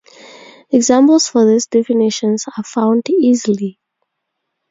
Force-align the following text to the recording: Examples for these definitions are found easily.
Examples 0.71 1.27
for 1.27 1.45
these 1.45 1.67
definitions 1.67 2.45
are 2.57 2.63
found 2.63 3.07
easily. 3.07 3.77